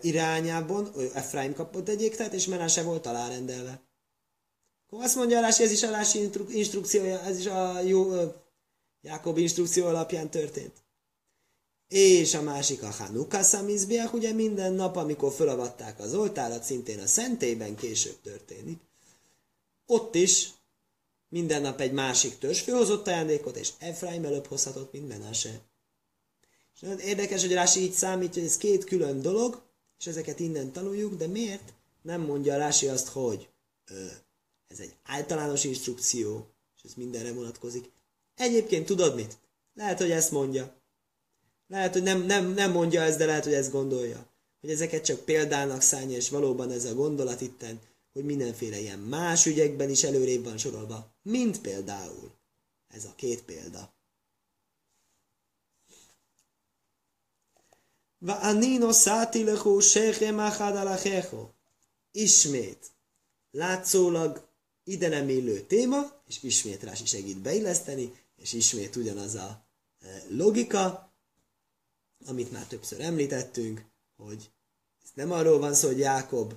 [0.00, 3.82] irányában, Efraim kapott egy égtát, és Menase volt alárendelve.
[4.86, 8.12] Akkor azt mondja Alási, ez is Alási instrukciója, ez is a jó
[9.00, 10.72] Jákob instrukció alapján történt.
[11.88, 17.06] És a másik a Hanukkah Samizbiach, ugye minden nap, amikor fölavatták az oltárat, szintén a
[17.06, 18.78] szentében később történik.
[19.86, 20.48] Ott is
[21.28, 25.60] minden nap egy másik törzs főhozott ajándékot, és Efraim előbb hozhatott, mint Menase.
[26.74, 29.62] És nagyon érdekes, hogy Rási így számítja, hogy ez két külön dolog,
[29.98, 31.72] és ezeket innen tanuljuk, de miért
[32.02, 33.48] nem mondja Rási azt, hogy
[33.90, 34.06] ö,
[34.68, 36.46] ez egy általános instrukció,
[36.76, 37.90] és ez mindenre vonatkozik.
[38.34, 39.38] Egyébként tudod mit?
[39.74, 40.76] Lehet, hogy ezt mondja.
[41.68, 44.26] Lehet, hogy nem, nem, nem mondja ezt, de lehet, hogy ezt gondolja.
[44.60, 47.80] Hogy ezeket csak példának szállja, és valóban ez a gondolat itten,
[48.12, 52.32] hogy mindenféle ilyen más ügyekben is előrébb van sorolva, mint például
[52.88, 53.96] ez a két példa.
[58.20, 60.40] Va'anino száti lechu sechem.
[62.10, 62.90] Ismét.
[63.50, 64.48] Látszólag
[64.84, 69.66] ide nem illő téma, és ismét Rási segít beilleszteni, és ismét ugyanaz a
[70.00, 71.07] e, logika,
[72.26, 73.84] amit már többször említettünk,
[74.16, 74.50] hogy
[75.02, 76.54] ez nem arról van szó, hogy Jákob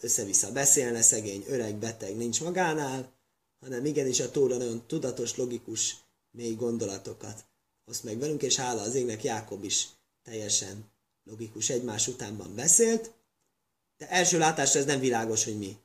[0.00, 3.14] össze-vissza beszélne, szegény, öreg, beteg, nincs magánál,
[3.60, 5.96] hanem igenis a Tóra nagyon tudatos, logikus,
[6.30, 7.44] mély gondolatokat
[7.84, 9.88] oszt meg velünk, és hála az égnek Jákob is
[10.22, 10.90] teljesen
[11.24, 13.14] logikus egymás utánban beszélt,
[13.96, 15.76] de első látásra ez nem világos, hogy mi.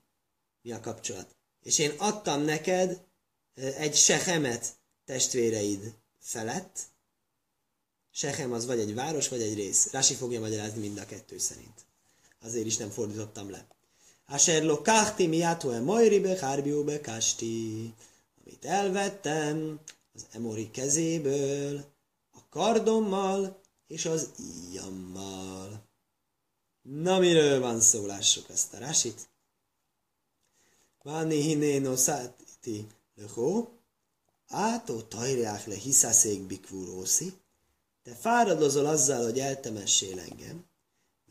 [0.61, 1.35] Mi a kapcsolat.
[1.63, 3.03] És én adtam neked
[3.53, 4.75] egy sehemet
[5.05, 6.79] testvéreid felett.
[8.11, 9.91] Sehem az vagy egy város, vagy egy rész.
[9.91, 11.85] Rási fogja magyarázni mind a kettő szerint.
[12.41, 13.67] Azért is nem fordítottam le.
[14.25, 17.93] Asher lo kahti miato e mojribe be kasti.
[18.41, 19.79] Amit elvettem
[20.15, 21.85] az emori kezéből,
[22.33, 25.89] a kardommal és az íjammal.
[26.81, 28.05] Na, miről van szó?
[28.05, 29.29] Lássuk ezt a rásit.
[31.03, 33.67] Váni hinéno száti leho,
[34.47, 37.33] átó tajreák le hiszászék bikvúrószi,
[38.11, 40.65] te fáradozol azzal, hogy eltemessél engem.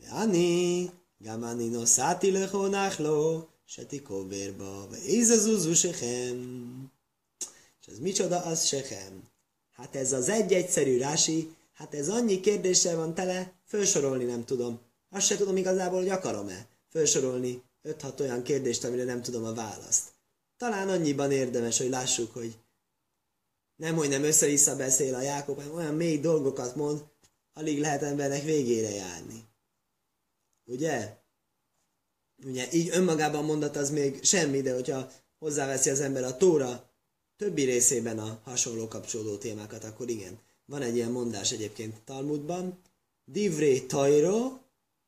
[0.09, 6.91] Váni, gamani no száti leho náhló, seti kóvérba, ve sechem.
[7.81, 9.23] És ez micsoda, az sechem.
[9.71, 14.79] Hát ez az egy egyszerű rási, hát ez annyi kérdéssel van tele, felsorolni nem tudom.
[15.09, 20.03] Azt se tudom igazából, hogy akarom-e felsorolni 5-6 olyan kérdést, amire nem tudom a választ.
[20.57, 22.57] Talán annyiban érdemes, hogy lássuk, hogy
[23.81, 27.03] nem, hogy nem össze-vissza beszél a Jákob, hanem olyan mély dolgokat mond,
[27.53, 29.43] alig lehet embernek végére járni.
[30.65, 31.17] Ugye?
[32.45, 36.89] Ugye így önmagában mondat az még semmi, de hogyha hozzáveszi az ember a Tóra
[37.37, 40.39] többi részében a hasonló kapcsolódó témákat, akkor igen.
[40.65, 42.81] Van egy ilyen mondás egyébként Talmudban,
[43.25, 44.57] Divré tajro,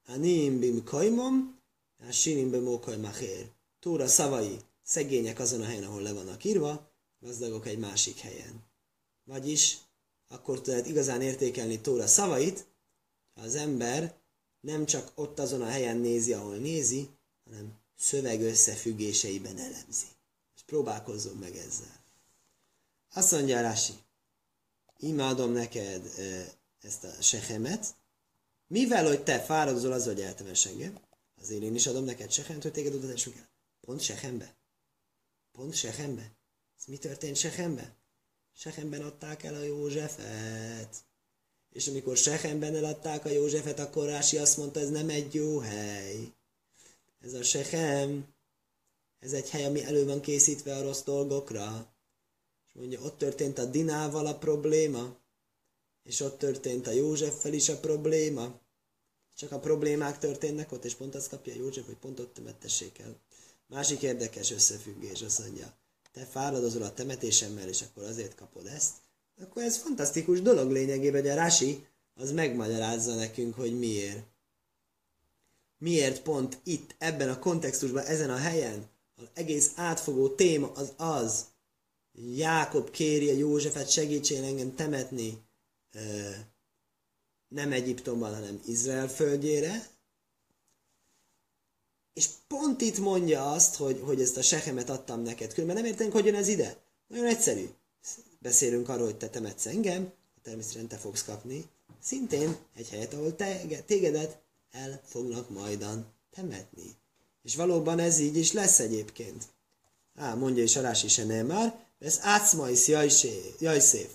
[0.05, 1.59] anim bim kajmom,
[2.11, 2.79] sinim bim.
[3.79, 6.92] Tóra szavai szegények azon a helyen, ahol le vannak írva,
[7.23, 8.63] gazdagok egy másik helyen.
[9.23, 9.77] Vagyis
[10.27, 12.65] akkor tudod igazán értékelni Tóra szavait,
[13.33, 14.15] ha az ember
[14.59, 17.09] nem csak ott azon a helyen nézi, ahol nézi,
[17.43, 20.05] hanem szöveg összefüggéseiben elemzi.
[20.55, 22.03] És próbálkozzunk meg ezzel.
[23.13, 23.93] Azt mondja Rási,
[24.97, 26.11] imádom neked
[26.81, 27.95] ezt a sehemet,
[28.67, 30.99] mivel, hogy te fáradozol az, hogy eltemes engem,
[31.41, 33.49] azért én is adom neked sehemet, hogy téged utatásunk el.
[33.81, 34.55] Pont sehembe.
[35.51, 36.31] Pont sehembe.
[36.83, 37.95] Ez mi történt sehembe?
[38.55, 40.95] Sehemben adták el a Józsefet.
[41.69, 46.33] És amikor Sehemben eladták a Józsefet, akkor Rási azt mondta, ez nem egy jó hely.
[47.19, 48.33] Ez a Sehem,
[49.19, 51.93] ez egy hely, ami elő van készítve a rossz dolgokra.
[52.67, 55.17] És mondja, ott történt a Dinával a probléma,
[56.03, 58.59] és ott történt a Józseffel is a probléma.
[59.35, 63.19] Csak a problémák történnek ott, és pont azt kapja József, hogy pont ott temettessék el.
[63.67, 65.81] Másik érdekes összefüggés, azt mondja,
[66.13, 68.93] te fáradozol a temetésemmel, és akkor azért kapod ezt,
[69.41, 74.25] akkor ez fantasztikus dolog lényegében, hogy a Rasi az megmagyarázza nekünk, hogy miért.
[75.77, 81.45] Miért pont itt, ebben a kontextusban, ezen a helyen, az egész átfogó téma az az,
[82.35, 85.41] Jákob kéri a Józsefet segítsen engem temetni
[87.47, 89.87] nem Egyiptomban, hanem Izrael földjére,
[92.13, 95.53] és pont itt mondja azt, hogy, hogy ezt a sehemet adtam neked.
[95.53, 96.77] Különben nem értenek, hogy jön ez ide.
[97.07, 97.69] Nagyon egyszerű.
[98.39, 100.11] Beszélünk arról, hogy te temetsz engem,
[100.43, 101.65] természetesen te fogsz kapni.
[102.01, 106.95] Szintén egy helyet, ahol te, tégedet el fognak majdan temetni.
[107.43, 109.43] És valóban ez így is lesz egyébként.
[110.15, 112.87] Á, mondja is a Rási se már, ez átszmajsz
[113.59, 114.07] jajszév.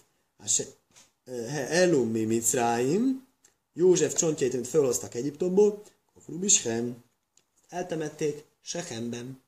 [1.68, 3.26] Elum mi Mitzráim,
[3.72, 5.82] József csontjait, amit felhoztak Egyiptomból,
[6.14, 7.04] Kofru Bishem,
[7.68, 9.42] eltemették Sechemben.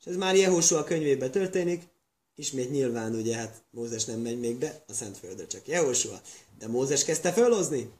[0.00, 1.88] És ez már Jehósua könyvében történik,
[2.34, 6.22] ismét nyilván ugye hát Mózes nem megy még be a Szentföldre, csak Jehósua.
[6.58, 7.90] De Mózes kezdte felhozni.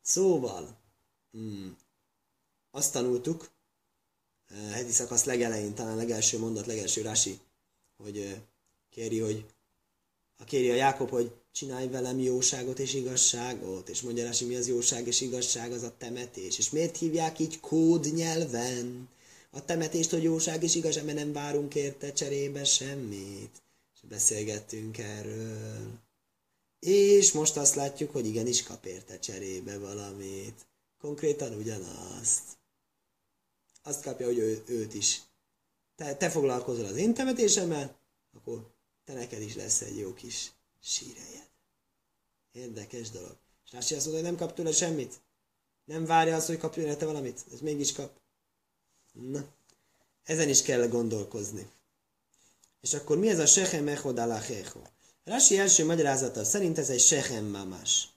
[0.00, 0.78] Szóval,
[1.30, 1.76] hmm,
[2.70, 3.50] azt tanultuk,
[4.48, 7.40] eh, heti szakasz legelején, talán legelső mondat, legelső rási,
[7.96, 8.40] hogy eh,
[8.90, 9.46] kéri, hogy
[10.36, 14.68] a kéri a Jákob, hogy csinálj velem jóságot és igazságot, és mondja Rási, mi az
[14.68, 16.58] jóság és igazság, az a temetés.
[16.58, 19.08] És miért hívják így kód nyelven
[19.50, 23.62] a temetést, hogy jóság és igazság, mert nem várunk érte cserébe semmit.
[23.94, 26.00] És beszélgettünk erről.
[26.80, 30.66] És most azt látjuk, hogy igenis kap érte cserébe valamit.
[31.00, 32.42] Konkrétan ugyanazt.
[33.82, 35.20] Azt kapja, hogy ő, őt is.
[35.96, 37.96] Te, te foglalkozol az én temetésemmel,
[38.36, 38.70] akkor
[39.04, 41.48] te neked is lesz egy jó kis sírejed.
[42.52, 43.36] Érdekes dolog.
[43.64, 45.20] És Rási azt mondja, hogy nem kap tőle semmit.
[45.84, 47.44] Nem várja azt, hogy kapjon érte valamit.
[47.52, 48.20] Ez mégis kap.
[49.12, 49.44] Na,
[50.24, 51.70] ezen is kell gondolkozni.
[52.80, 54.80] És akkor mi ez a Sechem Echod Alachecho?
[55.24, 58.08] Rasi első magyarázata szerint ez egy Sechem Mamás.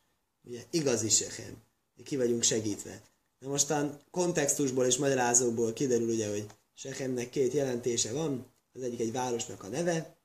[0.43, 1.63] Ugye, igazi Sechem.
[2.03, 3.01] Ki vagyunk segítve.
[3.39, 8.45] Na mostan kontextusból és magyarázóból kiderül ugye, hogy Sechemnek két jelentése van.
[8.73, 10.17] Az egyik egy városnak a neve,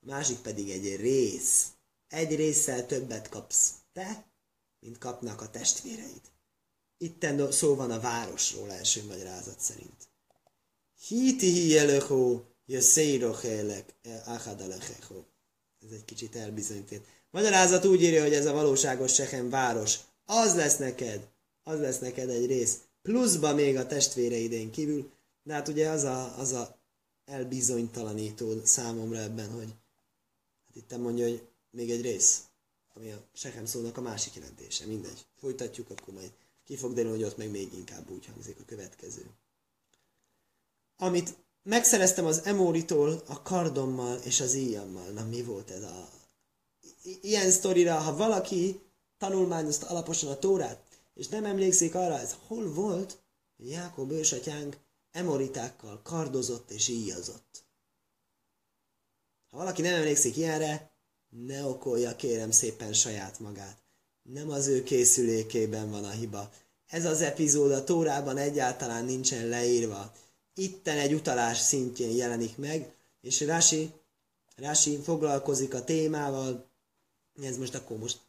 [0.00, 1.66] a másik pedig egy rész.
[2.08, 4.26] Egy résszel többet kapsz te,
[4.80, 6.22] mint kapnak a testvéreid.
[6.98, 10.08] Itten szó van a városról első magyarázat szerint.
[11.06, 15.24] Hiti hijelökó, jösszéirochélek, áhadalechecho.
[15.84, 17.04] Ez egy kicsit elbizonyített.
[17.30, 19.98] Magyarázat úgy írja, hogy ez a valóságos Sechem város.
[20.24, 21.28] Az lesz neked,
[21.62, 22.80] az lesz neked egy rész.
[23.02, 25.12] Pluszba még a testvéreidén kívül.
[25.42, 26.78] De hát ugye az a, az a
[27.24, 29.74] elbizonytalanító számomra ebben, hogy
[30.66, 32.42] hát itt mondja, hogy még egy rész,
[32.94, 34.86] ami a Sechem szónak a másik jelentése.
[34.86, 35.26] Mindegy.
[35.38, 36.32] Folytatjuk, akkor majd
[36.64, 39.30] ki fog derülni, hogy ott meg még inkább úgy hangzik a következő.
[40.96, 45.10] Amit megszereztem az Emoritól a kardommal és az íjammal.
[45.10, 46.08] Na mi volt ez a...
[47.20, 48.80] Ilyen sztorira, ha valaki
[49.18, 50.82] tanulmányozta alaposan a Tórát,
[51.14, 53.18] és nem emlékszik arra, ez hol volt,
[53.58, 54.76] Jákob ősatyánk
[55.10, 57.64] emoritákkal kardozott és íjazott.
[59.50, 60.90] Ha valaki nem emlékszik ilyenre,
[61.44, 63.78] ne okolja kérem szépen saját magát.
[64.22, 66.52] Nem az ő készülékében van a hiba.
[66.86, 70.12] Ez az epizód a Tórában egyáltalán nincsen leírva.
[70.54, 73.90] Itten egy utalás szintjén jelenik meg, és Rási,
[74.56, 76.68] Rási foglalkozik a témával.
[77.42, 78.20] Ez most akkor most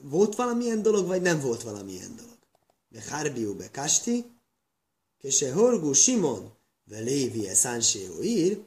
[0.00, 2.38] volt valamilyen dolog, vagy nem volt valamilyen dolog.
[2.88, 4.24] De Harbiu be Kasti,
[5.18, 6.52] Kese Horgu Simon,
[6.84, 8.62] ve Lévie Sanséo ír,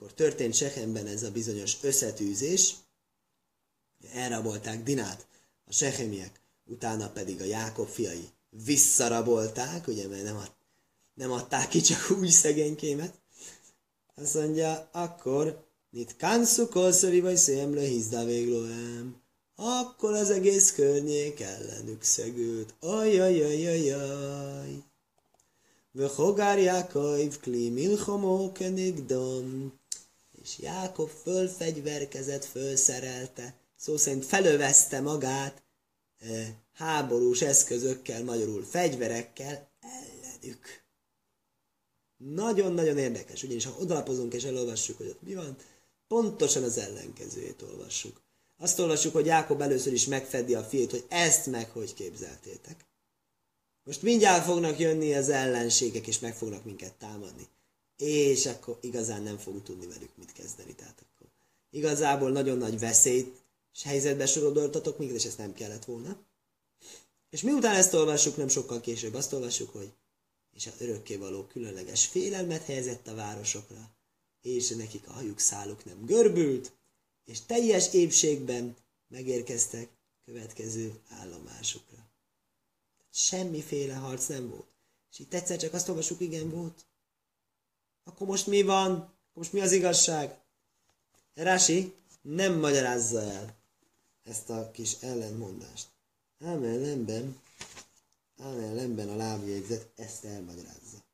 [0.00, 2.74] akkor történt Sechemben ez a bizonyos összetűzés,
[4.12, 5.26] elrabolták Dinát
[5.64, 8.28] a Sechemiek, utána pedig a Jákob fiai
[8.64, 10.52] visszarabolták, ugye, mert nem, ad,
[11.14, 13.14] nem adták ki csak új szegénykémet.
[14.14, 19.20] Azt mondja, akkor nit kansu kolszavi vagy szémlő hizda véglóem.
[19.56, 22.74] Akkor az egész környék ellenük szegült.
[22.80, 24.82] Ajajajajaj.
[25.92, 29.79] Vöhogár Jákob kli milchomó kenigdon.
[30.42, 35.62] És Jákob fölfegyverkezett, fölszerelte, szó szerint felövezte magát
[36.18, 40.82] e, háborús eszközökkel, magyarul fegyverekkel ellenük.
[42.16, 45.56] Nagyon-nagyon érdekes, ugyanis ha odalapozunk és elolvassuk, hogy ott mi van,
[46.08, 48.20] pontosan az ellenkezőjét olvassuk.
[48.58, 52.84] Azt olvassuk, hogy Jákob először is megfedi a fiét, hogy ezt meg hogy képzeltétek.
[53.84, 57.48] Most mindjárt fognak jönni az ellenségek, és meg fognak minket támadni.
[58.00, 60.74] És akkor igazán nem fogunk tudni velük mit kezdeni.
[60.74, 61.26] Tehát akkor
[61.70, 63.42] igazából nagyon nagy veszélyt
[63.74, 66.22] és helyzetbe sorodoltatok minket, és ezt nem kellett volna.
[67.30, 69.92] És miután ezt olvassuk, nem sokkal később azt olvassuk, hogy
[70.52, 73.90] és a örökkévaló különleges félelmet helyezett a városokra,
[74.42, 76.72] és nekik a hajuk száluk nem görbült,
[77.24, 78.76] és teljes épségben
[79.08, 79.88] megérkeztek
[80.24, 82.10] következő állomásukra.
[83.10, 84.68] Semmiféle harc nem volt.
[85.10, 86.86] És itt egyszer csak azt olvasjuk, igen, volt.
[88.04, 89.14] Akkor most mi van?
[89.32, 90.38] Most mi az igazság?
[91.34, 93.56] Rási nem magyarázza el
[94.24, 95.88] ezt a kis ellentmondást.
[96.44, 97.40] Ám ellenben,
[98.36, 101.04] ám ellenben a lábjegyzet ezt elmagyarázza.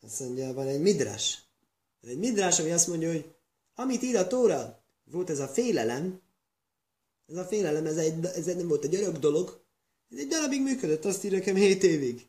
[0.00, 1.42] Azt mondja, van egy midrás.
[2.00, 3.34] Van egy midrás, ami azt mondja, hogy
[3.74, 6.20] amit ír a Tóra, volt ez a félelem,
[7.26, 9.64] ez a félelem, ez, egy, ez nem volt egy örök dolog,
[10.10, 12.26] ez egy darabig működött, azt írja nekem 7 évig.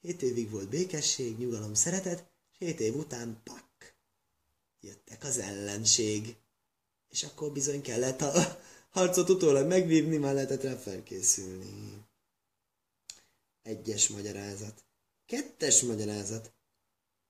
[0.00, 2.29] 7 évig volt békesség, nyugalom, szeretet,
[2.60, 3.94] 7 év után pak.
[4.80, 6.36] Jöttek az ellenség.
[7.08, 12.04] És akkor bizony kellett a harcot utólag megvívni, már lehetett rá felkészülni.
[13.62, 14.84] Egyes magyarázat.
[15.26, 16.52] Kettes magyarázat.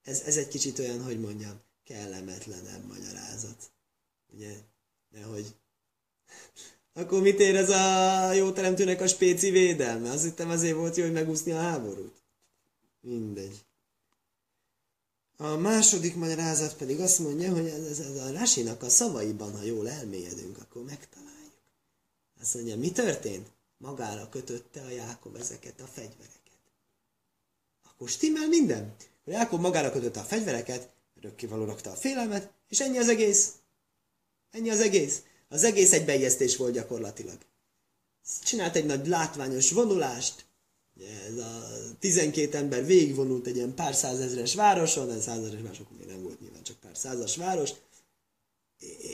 [0.01, 3.71] Ez, ez egy kicsit olyan, hogy mondjam, kellemetlenebb magyarázat.
[4.33, 4.57] Ugye,
[5.09, 5.55] nehogy
[6.93, 10.11] akkor mit ér ez a jó teremtőnek a spéci védelme?
[10.11, 12.21] Azt hittem azért volt jó, hogy megúszni a háborút.
[13.01, 13.65] Mindegy.
[15.41, 19.89] A második magyarázat pedig azt mondja, hogy ez, ez a Rásinak a szavaiban, ha jól
[19.89, 21.53] elmélyedünk, akkor megtaláljuk.
[22.41, 23.47] Azt mondja, mi történt?
[23.77, 26.61] Magára kötötte a Jákob ezeket a fegyvereket.
[27.83, 28.95] Akkor stimmel minden.
[29.25, 33.51] A Jákob magára kötötte a fegyvereket, örökkévaló rakta a félelmet, és ennyi az egész.
[34.51, 35.21] Ennyi az egész.
[35.49, 37.37] Az egész egy bejesztés volt gyakorlatilag.
[38.43, 40.45] Csinált egy nagy látványos vonulást,
[41.27, 41.67] ez a
[41.99, 46.63] 12 ember végigvonult egy ilyen pár százezres városon, ez százezres városok még nem volt nyilván,
[46.63, 47.71] csak pár százas város,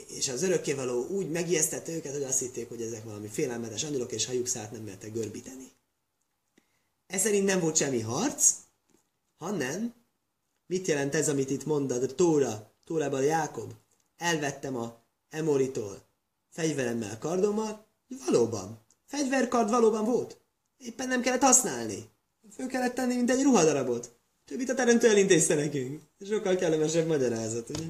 [0.06, 4.24] és az örökkévaló úgy megijesztette őket, hogy azt hitték, hogy ezek valami félelmetes angyalok, és
[4.24, 5.70] hajuk szállt nem mertek görbíteni.
[7.06, 8.54] Ez szerint nem volt semmi harc,
[9.36, 9.94] hanem
[10.66, 13.72] mit jelent ez, amit itt mondod, a Tóra, Tórában Jákob?
[14.16, 16.06] Elvettem a Emoritól
[16.50, 17.86] fegyveremmel, kardommal,
[18.26, 18.84] valóban.
[19.06, 20.40] Fegyverkard valóban volt.
[20.78, 22.08] Éppen nem kellett használni.
[22.50, 24.16] Föl kellett tenni, mint egy ruhadarabot.
[24.44, 26.02] Többit a teremtő elintézte nekünk.
[26.26, 27.84] Sokkal kellemesebb magyarázat, ugye?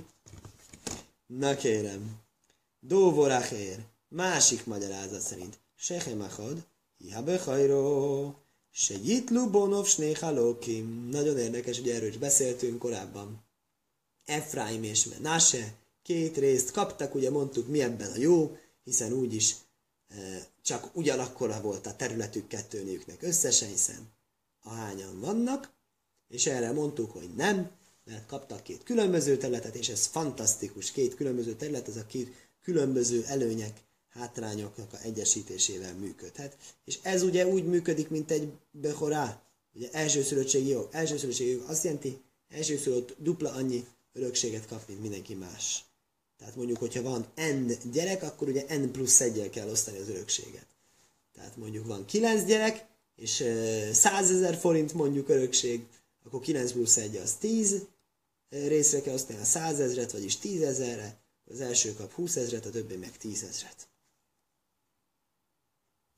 [1.27, 2.17] Na kérem.
[2.81, 3.79] Dóvorachér.
[4.09, 5.59] Másik magyarázat szerint.
[5.77, 6.67] Sechem achad.
[6.99, 8.35] Iha bechajró.
[8.71, 9.89] Sejitlu bonov.
[11.11, 13.47] Nagyon érdekes, hogy erről is beszéltünk korábban.
[14.25, 19.55] Efraim és Menase két részt kaptak, ugye mondtuk mi ebben a jó, hiszen úgyis
[20.63, 24.09] csak ugyanakkora volt a területük kettőnőknek összesen, hiszen
[24.63, 25.71] ahányan vannak,
[26.29, 27.71] és erre mondtuk, hogy nem,
[28.05, 33.25] mert kaptak két különböző területet, és ez fantasztikus, két különböző terület, ez a két különböző
[33.27, 36.57] előnyek, hátrányoknak a egyesítésével működhet.
[36.85, 39.43] És ez ugye úgy működik, mint egy behorá,
[39.75, 40.89] ugye elsőszülöttségi jog.
[40.93, 45.85] Elsőszülöttségi jog azt jelenti, elsőszülött dupla annyi örökséget kap, mint mindenki más.
[46.39, 50.67] Tehát mondjuk, hogyha van n gyerek, akkor ugye n plusz egyel kell osztani az örökséget.
[51.33, 53.33] Tehát mondjuk van 9 gyerek, és
[53.93, 55.87] 100 ezer forint mondjuk örökség,
[56.25, 57.87] akkor 9 plusz 1 az 10
[58.49, 62.71] részre kell osztani a 100 ezret, vagyis 10 ezerre, az első kap 20 ezret, a
[62.71, 63.89] többi meg 10 ezret.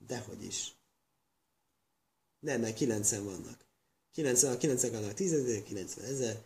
[0.07, 0.75] Dehogy is.
[2.39, 3.65] Nem, mert 9 vannak.
[4.11, 6.43] 90, a 90 vannak 10 ezer, 90 ezer.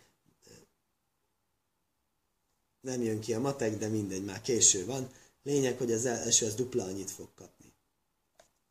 [2.85, 5.11] Nem jön ki a matek, de mindegy, már késő van.
[5.43, 7.73] Lényeg, hogy az első az dupla annyit fog kapni.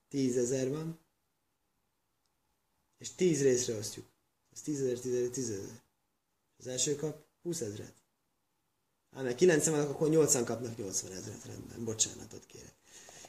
[0.09, 0.99] 10 ezer van,
[2.99, 4.07] és 10 részre osztjuk.
[4.53, 5.83] Az 10 ezer, 10 ezer, 10 ezer.
[6.57, 7.95] Az első kap 20 ezeret.
[9.11, 11.85] Ám mert 90 vannak, akkor 80 kapnak 80 ezeret rendben.
[11.85, 12.75] Bocsánatot kérek.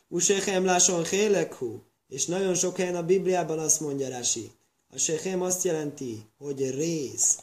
[0.08, 1.82] Usechem láson hélekhu.
[2.08, 4.52] És nagyon sok helyen a Bibliában azt mondja Rási.
[4.88, 7.40] A sechem azt jelenti, hogy rész.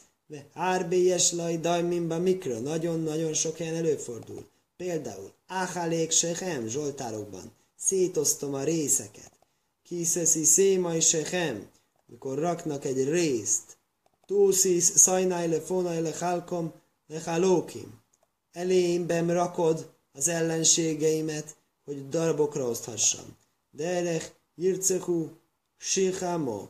[0.53, 2.59] Árbélyes laj dajmimba mikro.
[2.59, 4.45] Nagyon-nagyon sok helyen előfordul.
[4.77, 7.51] Például Áhálék sechem Zsoltárokban.
[7.75, 9.31] Szétoztom a részeket.
[9.83, 11.69] Kiszeszi szémai sechem.
[12.05, 13.77] Mikor raknak egy részt
[14.25, 16.73] Túszisz szajnáj le fonaj le halkom
[17.07, 18.01] le halókim.
[18.51, 23.37] Elémben rakod az ellenségeimet, hogy darabokra oszthassam.
[23.71, 25.29] Derech jircehu
[25.77, 26.67] sichamo.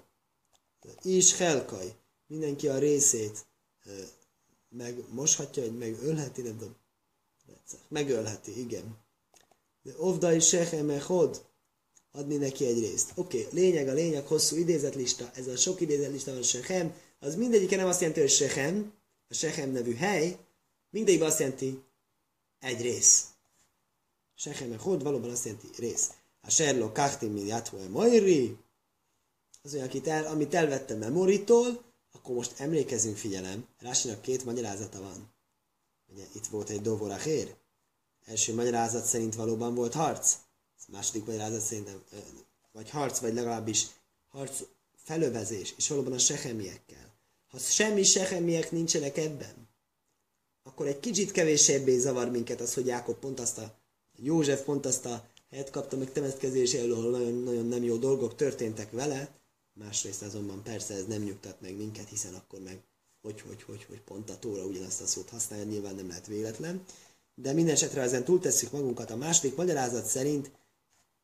[1.01, 1.95] Is helkaj.
[2.27, 3.45] Mindenki a részét
[4.69, 6.75] megmoshatja, vagy megölheti, nem tudom.
[7.87, 8.97] Megölheti, igen.
[9.83, 11.45] De ovdai sechem echod,
[12.11, 13.11] adni neki egy részt.
[13.15, 17.75] Oké, okay, lényeg a lényeg, hosszú idézetlista, ez a sok idézetlista van sechem, az mindegyike
[17.75, 18.93] nem azt jelenti, hogy Sechem,
[19.27, 20.37] a Sechem nevű hely,
[20.89, 21.83] mindegyik azt jelenti
[22.59, 23.25] egy rész.
[24.35, 26.11] Sechem hod valóban azt jelenti rész.
[26.41, 28.57] A Serlo Kachtim min Yathoe Moiri,
[29.61, 31.83] az olyan, akit el, amit elvettem Memoritól,
[32.23, 35.33] akkor most emlékezünk, figyelem, Rásinak két magyarázata van.
[36.13, 37.55] Ugye itt volt egy Dovorachér.
[38.25, 40.37] Első magyarázat szerint valóban volt harc.
[40.87, 42.03] Második magyarázat szerint nem,
[42.71, 43.87] vagy harc, vagy legalábbis
[44.27, 44.61] harc
[44.95, 47.13] felövezés, és valóban a sehemiekkel
[47.53, 49.69] ha semmi sehemiek nincsenek ebben,
[50.63, 53.75] akkor egy kicsit kevésebbé zavar minket az, hogy Jákob pont azt a,
[54.15, 58.35] József pont azt a helyet kapta meg temetkezés elől, ahol nagyon, nagyon nem jó dolgok
[58.35, 59.29] történtek vele,
[59.73, 62.83] másrészt azonban persze ez nem nyugtat meg minket, hiszen akkor meg
[63.21, 66.83] hogy, hogy, hogy, hogy pont a tóra ugyanazt a szót használja, nyilván nem lehet véletlen.
[67.35, 69.11] De minden esetre ezen túltesszük magunkat.
[69.11, 70.51] A második magyarázat szerint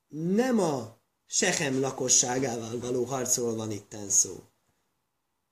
[0.07, 0.97] nem a
[1.31, 4.43] Sehem lakosságával való harcról van itten szó,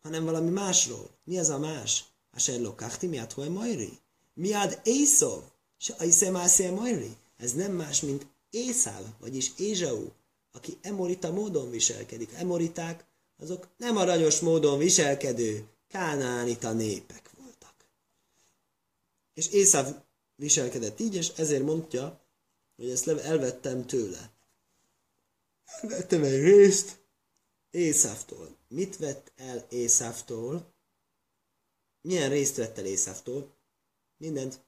[0.02, 1.10] hanem valami másról.
[1.24, 2.06] Mi az a más?
[2.32, 4.00] Asher lokachti miad hoe majri.
[4.34, 5.44] Miad Észov,
[5.78, 7.18] se aisze mászé majri.
[7.38, 10.08] Ez nem más, mint Észáv, vagyis Ézsau,
[10.52, 12.34] aki emorita módon viselkedik.
[12.34, 13.06] Emoriták,
[13.38, 17.74] azok nem aranyos módon viselkedő kánánita népek voltak.
[19.34, 20.04] És Észáv
[20.36, 22.22] viselkedett így, és ezért mondja,
[22.76, 24.32] hogy ezt elvettem tőle.
[25.82, 26.98] Elvettem egy részt
[27.72, 30.74] Észávtól mit vett el Észávtól?
[32.02, 33.56] Milyen részt vett el Észávtól?
[34.18, 34.66] Mindent.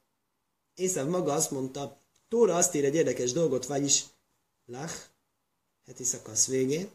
[0.74, 1.98] Észáv maga azt mondta,
[2.28, 4.04] Tóra azt ír egy érdekes dolgot, vagyis
[4.66, 4.94] Lach,
[5.90, 6.90] heti szakasz végén,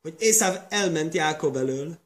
[0.00, 1.98] hogy Észáv elment Jákob elől,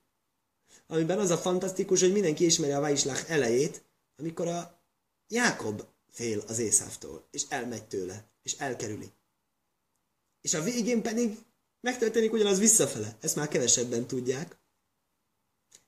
[0.86, 3.84] amiben az a fantasztikus, hogy mindenki ismeri a Vaislach elejét,
[4.16, 4.80] amikor a
[5.28, 9.12] Jákob fél az Észávtól, és elmegy tőle, és elkerüli.
[10.40, 11.38] És a végén pedig
[11.80, 13.16] megtörténik ugyanaz visszafele.
[13.20, 14.58] Ezt már kevesebben tudják.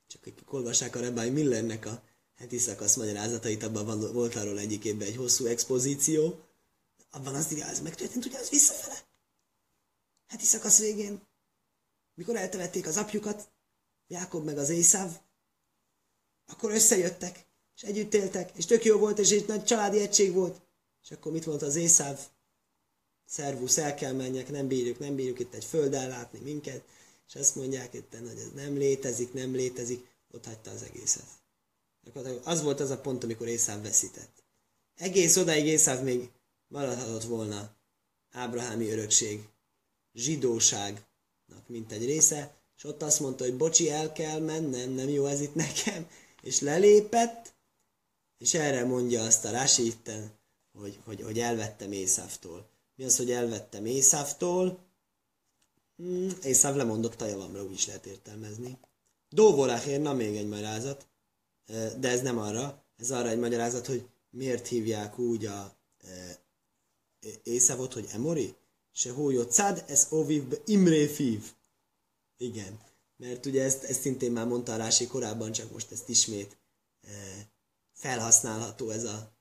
[0.06, 2.02] Csak akik olvassák a Rabbi Millernek a
[2.36, 6.44] heti szakasz magyarázatait, abban van, volt arról egyikében egy hosszú expozíció,
[7.10, 9.07] abban azt írja, ez megtörtént, ugye az visszafele.
[10.28, 11.26] Heti szakasz végén,
[12.14, 13.48] mikor eltemették az apjukat,
[14.06, 15.20] Jákob meg az Észáv,
[16.46, 20.60] akkor összejöttek, és együtt éltek, és tök jó volt, és egy nagy családi egység volt.
[21.02, 22.20] És akkor mit mondta az Észáv?
[23.24, 26.84] Szervusz, el kell menjek, nem bírjuk, nem bírjuk itt egy föld ellátni minket,
[27.28, 31.26] és azt mondják itt, hogy ez nem létezik, nem létezik, ott hagyta az egészet.
[32.44, 34.44] Az volt az a pont, amikor Észáv veszített.
[34.94, 36.30] Egész odáig Észáv még
[36.68, 37.76] maradhatott volna
[38.30, 39.48] Ábrahámi örökség,
[40.18, 45.26] zsidóságnak mint egy része, és ott azt mondta, hogy bocsi, el kell mennem, nem jó
[45.26, 46.08] ez itt nekem,
[46.42, 47.54] és lelépett,
[48.38, 50.30] és erre mondja azt a Rási itten,
[50.72, 52.68] hogy, hogy, hogy elvettem Észávtól.
[52.94, 54.86] Mi az, hogy elvettem Észávtól?
[55.96, 58.78] Hmm, Észáv lemondott a javamra, úgy is lehet értelmezni.
[59.28, 61.06] Dóvoráhér, na még egy magyarázat,
[61.98, 65.76] de ez nem arra, ez arra egy magyarázat, hogy miért hívják úgy a
[67.42, 68.54] Észávot, hogy Emori?
[68.98, 71.52] Se hójó cád, ez óviv imré fív.
[72.36, 72.80] Igen,
[73.16, 76.56] mert ugye ezt, ezt szintén már mondta a Rási korábban, csak most ezt ismét
[77.92, 79.32] felhasználható ez a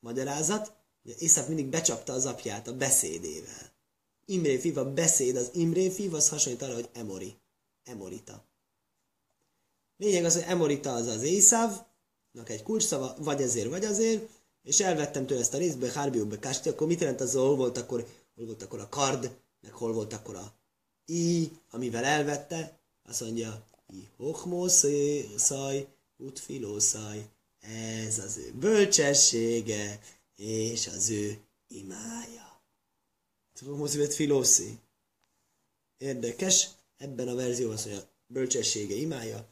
[0.00, 0.72] magyarázat.
[1.04, 3.72] Ugye Észak mindig becsapta az apját a beszédével.
[4.24, 7.34] Imré Fiv, a beszéd, az Imré Fiv, az hasonlít arra, hogy Emori.
[7.84, 8.44] Emorita.
[9.96, 14.28] Lényeg az, hogy Emorita az az Észávnak egy kulcsszava, vagy ezért, vagy azért,
[14.62, 18.06] és elvettem tőle ezt a részbe, Hárbióbe Kásti, akkor mit jelent az, hol volt akkor,
[18.42, 20.54] hol volt akkor a kard, meg hol volt akkor a
[21.04, 25.86] i, amivel elvette, azt mondja, i hochmószaj,
[26.16, 27.28] utfilószaj,
[28.06, 30.00] ez az ő bölcsessége,
[30.36, 31.38] és az ő
[31.68, 32.62] imája.
[33.60, 34.78] Hochmószívet filószi.
[35.98, 39.46] Érdekes, ebben a verzióban azt mondja, bölcsessége, imája.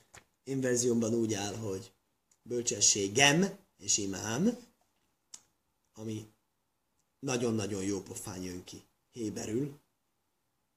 [0.44, 1.92] Én verziómban úgy áll, hogy
[2.42, 4.58] bölcsességem és imám,
[5.94, 6.28] ami
[7.20, 9.78] nagyon-nagyon jó pofán jön ki héberül,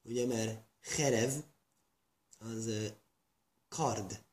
[0.03, 1.31] ugye, mert herev
[2.39, 2.69] az
[3.67, 4.23] kard,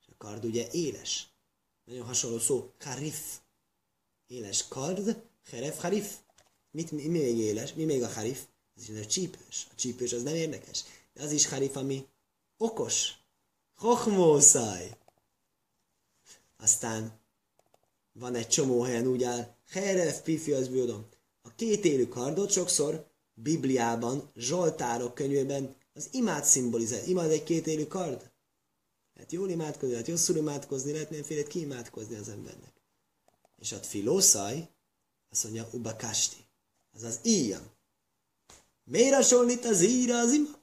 [0.00, 1.28] és a kard ugye éles.
[1.84, 3.38] Nagyon hasonló szó, harif.
[4.26, 6.16] Éles kard, herev, harif.
[6.70, 7.72] Mit, mi, mi még éles?
[7.72, 8.46] Mi még a harif?
[8.76, 9.66] Ez is a csípős.
[9.70, 10.84] A csípős az nem érdekes.
[11.12, 12.06] De az is harif, ami
[12.56, 13.12] okos.
[13.76, 14.96] Hochmószaj.
[16.56, 17.20] Aztán
[18.12, 21.08] van egy csomó helyen úgy áll, Herev pifi az bűdom.
[21.46, 27.06] A két élő kardot sokszor Bibliában, Zsoltárok könyvében az imád szimbolizál.
[27.06, 28.32] Imád egy két élő kard?
[29.14, 32.72] Lehet jól imádkozni, lehet rosszul imádkozni, lehet mindenféle kiimádkozni az embernek.
[33.58, 34.68] És a filószaj,
[35.30, 36.36] azt mondja, ubakasti.
[36.92, 37.70] Az az íjam.
[38.84, 40.62] Miért hasonlít az íra az ima?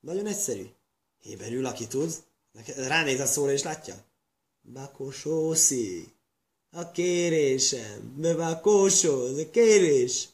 [0.00, 0.66] Nagyon egyszerű.
[1.18, 2.24] Héberül, aki tud,
[2.76, 4.04] ránéz a szóra és látja.
[4.72, 6.15] Bakosószi.
[6.76, 8.14] A kérésem.
[8.16, 10.28] Bevakósó, ez a kérés.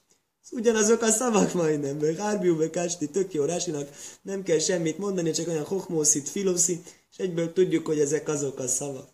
[0.51, 3.89] Ugyanazok a szavak majdnem, mert Hárbiú Bekásti tök jó Rásinak,
[4.23, 8.69] nem kell semmit mondani, csak olyan hochmószit, filoszi, és egyből tudjuk, hogy ezek azok a
[8.69, 9.11] szavak.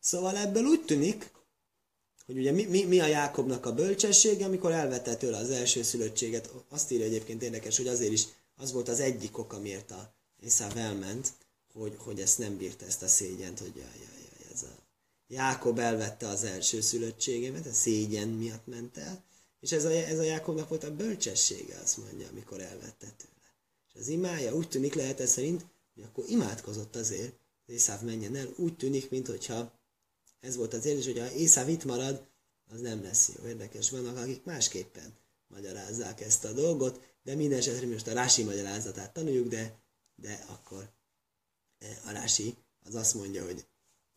[0.00, 1.30] Szóval ebből úgy tűnik,
[2.26, 6.50] hogy ugye mi, mi, mi a Jákobnak a bölcsessége, amikor elvette tőle az első szülöttséget.
[6.68, 8.24] Azt írja egyébként érdekes, hogy azért is
[8.56, 11.32] az volt az egyik ok, amiért a Észáv elment,
[11.72, 14.17] hogy, hogy ezt nem bírta ezt a szégyent, hogy jaj, jaj, ez
[15.30, 19.24] Jákob elvette az első szülöttségemet, a szégyen miatt ment el,
[19.60, 23.54] és ez a, ez a Jákobnak volt a bölcsessége, azt mondja, amikor elvette tőle.
[23.88, 28.36] És az imája úgy tűnik lehet ez szerint, hogy akkor imádkozott azért, hogy Észáv menjen
[28.36, 29.72] el, úgy tűnik, mintha
[30.40, 32.26] ez volt az érzés, hogy ha Észáv itt marad,
[32.70, 33.48] az nem lesz jó.
[33.48, 35.16] Érdekes, vannak, akik másképpen
[35.46, 39.78] magyarázzák ezt a dolgot, de minden esetre most a Rási magyarázatát tanuljuk, de,
[40.14, 40.90] de akkor
[41.78, 42.54] eh, a Rási
[42.84, 43.66] az azt mondja, hogy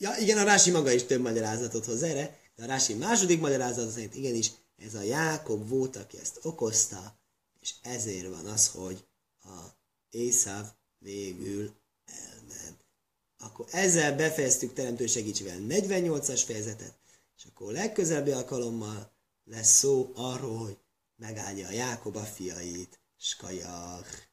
[0.02, 3.92] ja, igen, a Rási maga is több magyarázatot hoz erre, de a Rási második magyarázat
[3.92, 7.20] szerint igenis ez a Jákob volt, aki ezt okozta,
[7.60, 9.06] és ezért van az, hogy
[9.44, 9.58] a
[10.10, 10.66] Észáv
[10.98, 11.74] végül
[12.06, 12.86] elment.
[13.38, 16.94] Akkor ezzel befejeztük teremtő segítségével 48-as fejezetet,
[17.38, 19.12] és akkor legközelebbi alkalommal
[19.44, 20.78] lesz szó arról, hogy
[21.16, 24.30] megállja a Jákob a fiait, skajach.